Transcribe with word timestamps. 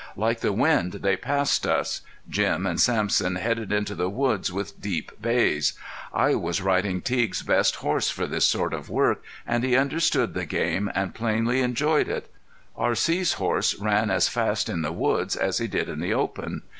Like 0.15 0.39
the 0.39 0.51
wind 0.51 0.93
they 0.93 1.15
passed 1.15 1.67
us. 1.67 2.01
Jim 2.27 2.65
and 2.65 2.81
Sampson 2.81 3.35
headed 3.35 3.71
into 3.71 3.93
the 3.93 4.09
woods 4.09 4.51
with 4.51 4.81
deep 4.81 5.11
bays. 5.21 5.73
I 6.11 6.33
was 6.33 6.59
riding 6.59 7.01
Teague's 7.01 7.43
best 7.43 7.75
horse 7.75 8.09
for 8.09 8.25
this 8.25 8.45
sort 8.47 8.73
of 8.73 8.89
work 8.89 9.21
and 9.45 9.63
he 9.63 9.75
understood 9.75 10.33
the 10.33 10.45
game 10.47 10.89
and 10.95 11.13
plainly 11.13 11.61
enjoyed 11.61 12.07
it. 12.09 12.33
R.C.'s 12.75 13.33
horse 13.33 13.75
ran 13.75 14.09
as 14.09 14.27
fast 14.27 14.69
in 14.69 14.81
the 14.81 14.91
woods 14.91 15.35
as 15.35 15.59
he 15.59 15.67
did 15.67 15.87
in 15.87 15.99
the 15.99 16.15
open. 16.15 16.63